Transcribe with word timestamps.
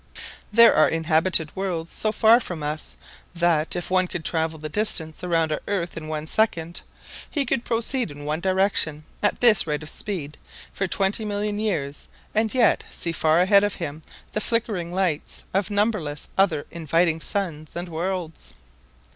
There 0.51 0.73
are 0.73 0.89
inhabited 0.89 1.55
worlds 1.55 1.93
so 1.93 2.11
far 2.11 2.39
from 2.39 2.63
us 2.63 2.95
that, 3.35 3.75
if 3.75 3.91
one 3.91 4.07
could 4.07 4.25
travel 4.25 4.57
the 4.57 4.67
distance 4.67 5.23
around 5.23 5.51
our 5.51 5.61
Earth 5.67 5.95
in 5.95 6.07
one 6.07 6.25
second, 6.25 6.81
he 7.29 7.45
could 7.45 7.63
proceed 7.63 8.09
in 8.09 8.25
one 8.25 8.39
direction, 8.39 9.03
at 9.21 9.41
this 9.41 9.67
rate 9.67 9.83
of 9.83 9.91
speed, 9.91 10.39
for 10.73 10.87
twenty 10.87 11.23
million 11.23 11.59
years 11.59 12.07
and 12.33 12.51
yet 12.51 12.83
see 12.89 13.11
far 13.11 13.41
ahead 13.41 13.63
of 13.63 13.75
him 13.75 14.01
the 14.33 14.41
flickering 14.41 14.91
lights 14.91 15.43
of 15.53 15.69
numberless 15.69 16.29
other 16.35 16.65
inviting 16.71 17.21
suns 17.21 17.75
and 17.75 17.87
worlds. 17.87 18.55